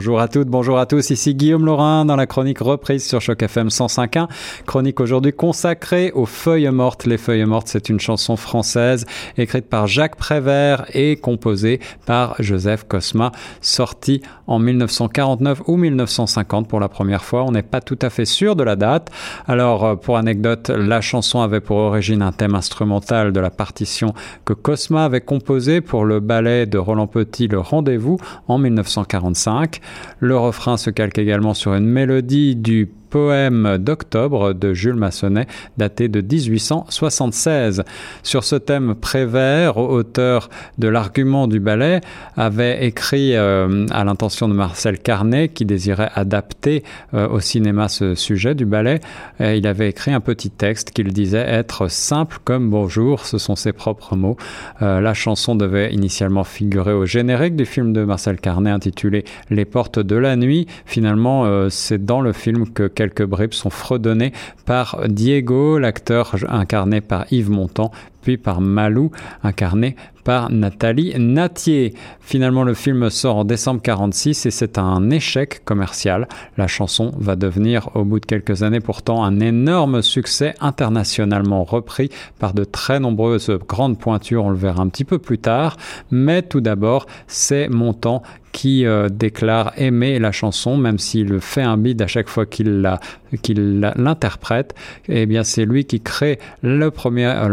[0.00, 3.42] Bonjour à toutes, bonjour à tous, ici Guillaume Laurin dans la chronique reprise sur Choc
[3.42, 4.28] FM 105.1.
[4.64, 7.04] Chronique aujourd'hui consacrée aux Feuilles Mortes.
[7.04, 9.04] Les Feuilles Mortes, c'est une chanson française
[9.36, 13.30] écrite par Jacques Prévert et composée par Joseph Cosma,
[13.60, 17.44] sortie en 1949 ou 1950 pour la première fois.
[17.44, 19.10] On n'est pas tout à fait sûr de la date.
[19.46, 24.14] Alors, euh, pour anecdote, la chanson avait pour origine un thème instrumental de la partition
[24.46, 28.16] que Cosma avait composé pour le ballet de Roland Petit, Le Rendez-vous,
[28.48, 29.82] en 1945.
[30.18, 35.46] Le refrain se calque également sur une mélodie du poème d'octobre de Jules Massonnet,
[35.76, 37.82] daté de 1876.
[38.22, 42.00] Sur ce thème, Prévert, auteur de l'argument du ballet,
[42.36, 48.14] avait écrit euh, à l'intention de Marcel Carnet, qui désirait adapter euh, au cinéma ce
[48.14, 49.00] sujet du ballet.
[49.40, 53.72] il avait écrit un petit texte qu'il disait être simple comme bonjour, ce sont ses
[53.72, 54.36] propres mots.
[54.82, 59.64] Euh, la chanson devait initialement figurer au générique du film de Marcel Carnet intitulé Les
[59.64, 60.66] portes de la nuit.
[60.86, 64.34] Finalement, c'est dans le film que quelques bribes sont fredonnées
[64.66, 67.92] par Diego, l'acteur incarné par Yves Montand,
[68.22, 69.10] puis par Malou,
[69.42, 71.94] incarné par Nathalie Natier.
[72.20, 76.28] Finalement, le film sort en décembre 46 et c'est un échec commercial.
[76.56, 82.10] La chanson va devenir, au bout de quelques années pourtant, un énorme succès internationalement repris
[82.38, 85.76] par de très nombreuses grandes pointures, on le verra un petit peu plus tard.
[86.10, 91.76] Mais tout d'abord, c'est Montand qui euh, déclare aimer la chanson, même s'il fait un
[91.76, 92.82] bid à chaque fois qu'il
[93.96, 94.74] l'interprète.
[95.08, 97.48] Eh bien, c'est lui qui crée le premier euh,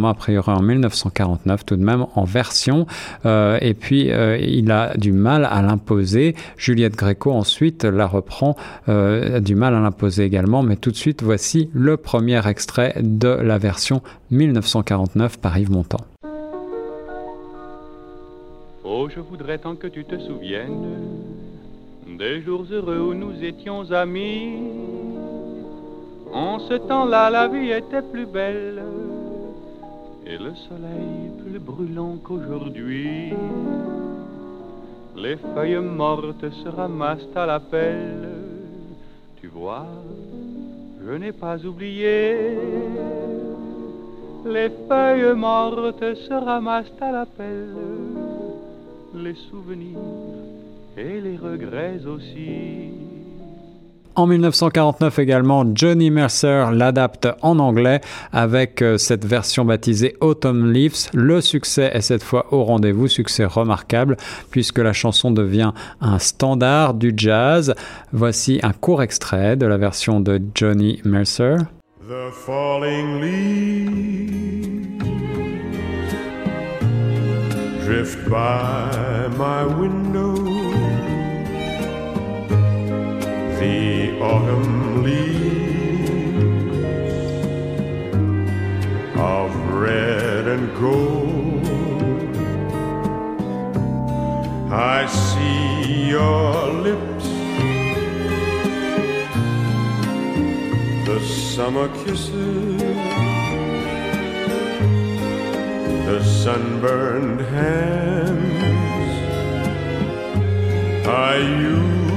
[0.00, 2.86] l'enregistrement a priori en 1949 tout de même en version.
[3.26, 6.34] Euh, et puis, il a du mal à l'imposer.
[6.56, 8.56] Juliette Gréco ensuite la reprend,
[8.88, 10.62] du mal à l'imposer également.
[10.62, 16.00] Mais tout de suite, voici le premier extrait de la version 1949 par Yves Montand.
[18.84, 21.30] Oh, je voudrais tant que tu te souviennes
[22.18, 24.58] des jours heureux où nous étions amis.
[26.32, 28.82] En ce temps-là, la vie était plus belle
[30.30, 33.32] et le soleil plus brûlant qu'aujourd'hui.
[35.16, 38.28] Les feuilles mortes se ramassent à la pelle.
[39.40, 39.86] Tu vois,
[41.04, 42.56] je n'ai pas oublié.
[44.46, 47.74] Les feuilles mortes se ramassent à la pelle
[49.14, 49.98] les souvenirs
[50.96, 53.09] et les regrets aussi.
[54.20, 61.08] En 1949 également, Johnny Mercer l'adapte en anglais avec euh, cette version baptisée Autumn Leaves.
[61.14, 64.18] Le succès est cette fois au rendez-vous, succès remarquable
[64.50, 65.72] puisque la chanson devient
[66.02, 67.74] un standard du jazz.
[68.12, 71.56] Voici un court extrait de la version de Johnny Mercer.
[72.06, 74.70] The falling leaves
[77.86, 80.29] drift by my window.
[83.60, 86.10] The autumn leaves
[89.18, 91.66] of red and gold.
[94.72, 97.26] I see your lips,
[101.04, 102.80] the summer kisses
[106.06, 108.40] the sunburned hands
[111.06, 112.09] I used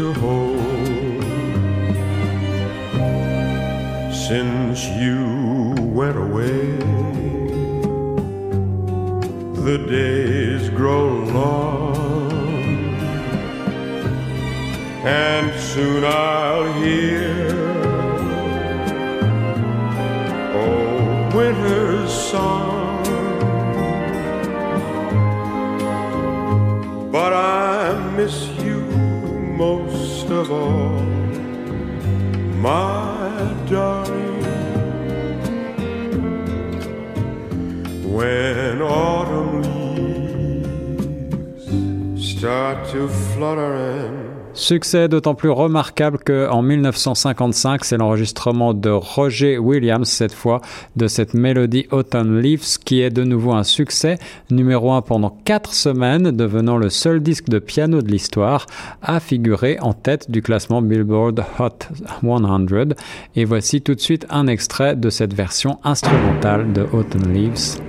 [0.00, 1.22] to hold
[4.14, 6.62] since you went away.
[9.68, 11.06] The days grow
[11.40, 12.32] long,
[15.04, 17.50] and soon I'll hear.
[20.54, 22.69] Oh, winter's song
[30.50, 31.00] all,
[32.66, 34.18] my darling.
[38.16, 39.62] When autumn
[41.02, 41.66] leaves
[42.36, 44.19] start to flutter and
[44.60, 50.60] Succès d'autant plus remarquable qu'en 1955, c'est l'enregistrement de Roger Williams, cette fois,
[50.96, 54.18] de cette mélodie Autumn Leaves, qui est de nouveau un succès,
[54.50, 58.66] numéro 1 pendant 4 semaines, devenant le seul disque de piano de l'histoire
[59.00, 61.78] à figurer en tête du classement Billboard Hot
[62.20, 62.94] 100.
[63.36, 67.80] Et voici tout de suite un extrait de cette version instrumentale de Autumn Leaves.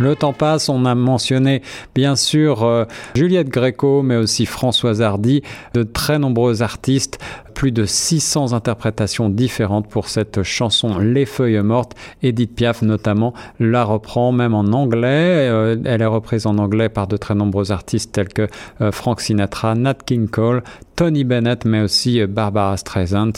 [0.00, 1.60] Le temps passe, on a mentionné
[1.94, 5.42] bien sûr euh, Juliette Gréco, mais aussi Françoise Hardy,
[5.74, 7.18] de très nombreux artistes,
[7.52, 11.94] plus de 600 interprétations différentes pour cette chanson Les Feuilles Mortes.
[12.22, 15.50] Edith Piaf notamment la reprend même en anglais.
[15.50, 18.48] Euh, elle est reprise en anglais par de très nombreux artistes tels que
[18.80, 20.62] euh, Frank Sinatra, Nat King Cole,
[20.96, 23.32] Tony Bennett, mais aussi Barbara Streisand,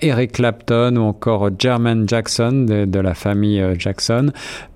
[0.00, 4.32] Eric Clapton ou encore Jermaine Jackson de la famille Jackson.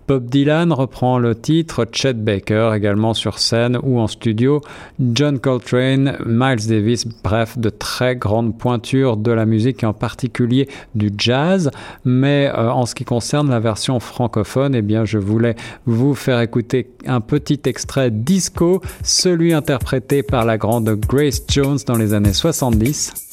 [0.08, 4.60] Bob Dylan reprend le titre, Chet Baker également sur scène ou en studio,
[5.00, 10.68] John Coltrane, Miles Davis, bref, de très grandes pointures de la musique et en particulier
[10.94, 11.70] du jazz.
[12.04, 15.56] Mais euh, en ce qui concerne la version francophone, eh bien, je voulais
[15.86, 21.96] vous faire écouter un petit extrait disco, celui interprété par la grande Grace Jones dans
[21.96, 23.31] les années 70.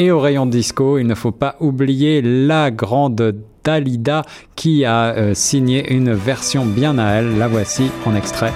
[0.00, 3.34] Et au rayon disco, il ne faut pas oublier la grande
[3.64, 4.22] Dalida
[4.54, 7.36] qui a euh, signé une version bien à elle.
[7.36, 8.52] La voici en extrait.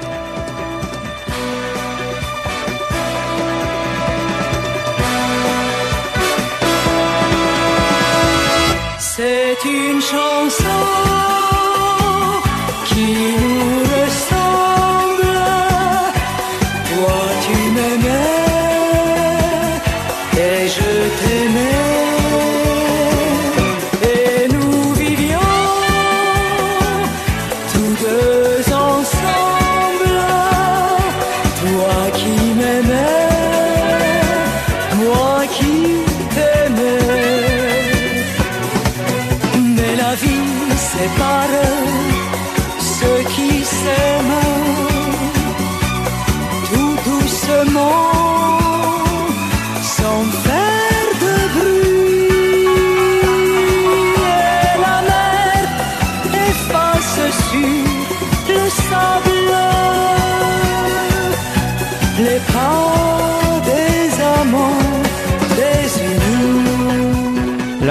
[40.94, 41.71] Vie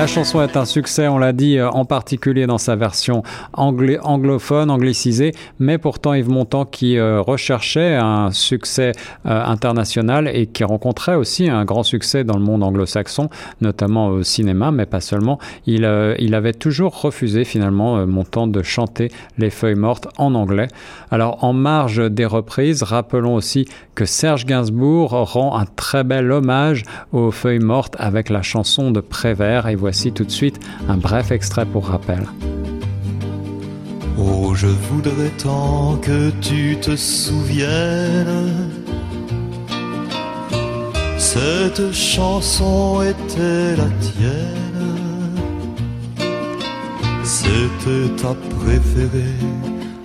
[0.02, 3.22] La chanson est un succès, on l'a dit, euh, en particulier dans sa version
[3.54, 8.94] anglophone, anglicisée, mais pourtant Yves Montand qui euh, recherchait un succès
[9.28, 13.30] euh, international et qui rencontrait aussi un grand succès dans le monde anglo-saxon,
[13.62, 19.52] notamment au cinéma, mais pas seulement, il, avait toujours refusé finalement Montand de chanter Les
[19.52, 20.70] Feuilles Mortes en anglais.
[21.12, 26.86] Alors en marge des reprises, rappelons aussi que Serge Gainsbourg rend un très bel hommage
[27.12, 31.32] aux Feuilles Mortes avec la chanson de Prévert et voici tout de suite un bref
[31.32, 32.26] extrait pour rappel.
[34.18, 38.70] Oh, je voudrais tant que tu te souviennes.
[41.18, 44.72] Cette chanson était la tienne.
[47.24, 49.40] C'était ta préférée,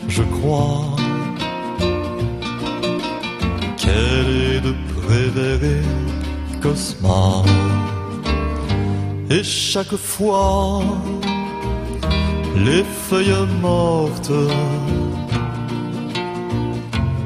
[0.08, 0.96] je crois.
[3.76, 5.82] Quelle est de préférée,
[6.60, 7.42] Cosma.
[9.28, 10.82] Et chaque fois,
[12.54, 14.32] les feuilles mortes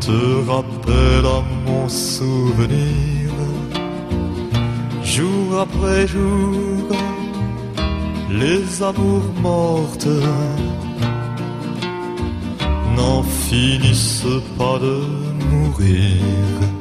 [0.00, 3.30] te rappellent à mon souvenir,
[5.04, 6.88] jour après jour,
[8.30, 10.08] les amours mortes
[12.96, 14.24] n'en finissent
[14.56, 15.02] pas de
[15.50, 16.79] mourir.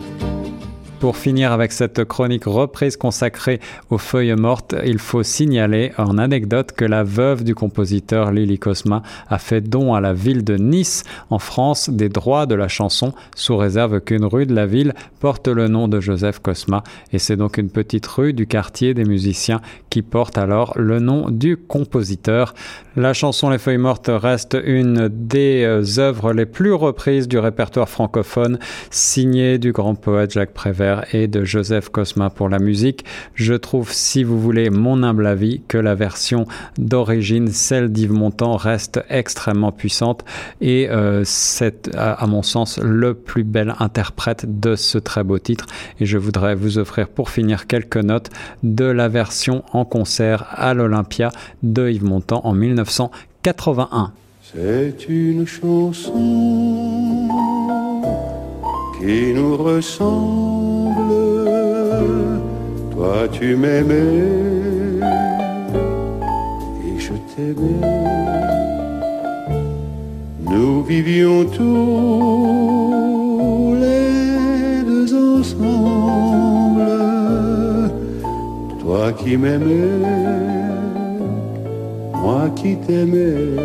[1.00, 6.74] Pour finir avec cette chronique reprise consacrée aux feuilles mortes, il faut signaler en anecdote
[6.74, 11.06] que la veuve du compositeur Lily Cosma a fait don à la ville de Nice,
[11.30, 15.48] en France, des droits de la chanson, sous réserve qu'une rue de la ville porte
[15.48, 16.84] le nom de Joseph Cosma.
[17.14, 21.30] Et c'est donc une petite rue du quartier des musiciens qui porte alors le nom
[21.30, 22.54] du compositeur.
[22.98, 27.88] La chanson Les feuilles mortes reste une des euh, œuvres les plus reprises du répertoire
[27.88, 28.60] francophone,
[28.92, 33.06] signée du grand poète Jacques Prévert et de Joseph Cosma pour la musique.
[33.36, 36.46] Je trouve, si vous voulez mon humble avis, que la version
[36.78, 40.24] d'origine, celle d'Yves Montand, reste extrêmement puissante
[40.62, 45.66] et euh, c'est, à, mon sens, le plus bel interprète de ce très beau titre.
[46.00, 48.30] Et je voudrais vous offrir pour finir quelques notes
[48.64, 51.32] de la version en concert à l'Olympia
[51.64, 54.12] de Yves Montand en 1981.
[54.42, 57.30] C'est une chanson
[59.00, 60.49] qui nous ressemble.
[63.00, 63.96] Toi tu m'aimais
[66.86, 67.88] et je t'aimais.
[70.42, 72.56] Nous vivions tous
[73.80, 76.90] les deux ensemble.
[78.82, 80.60] Toi qui m'aimais
[82.22, 83.56] moi qui t'aimais.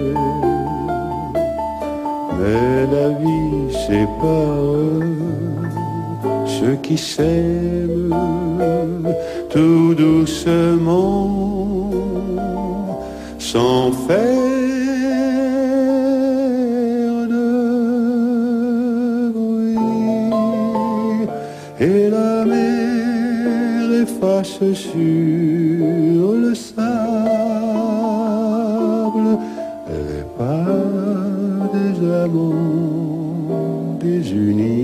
[2.38, 4.94] Mais la vie sépare
[6.46, 8.14] ceux qui s'aiment
[9.54, 11.90] tout doucement,
[13.38, 14.48] sans faire
[17.34, 17.46] de
[19.32, 19.78] bruit.
[21.80, 27.24] Et la mer efface sur le sable
[32.24, 34.83] amants désunis.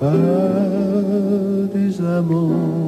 [0.00, 2.78] des amants.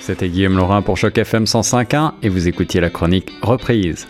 [0.00, 4.06] C'était Guillaume Laurin pour Choc FM 105.1 et vous écoutiez la chronique Reprise.